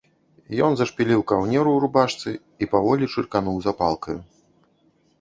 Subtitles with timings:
[0.67, 2.29] Ён зашпіліў каўнер у рубашцы
[2.61, 4.19] і паволі чыркануў запалкаю.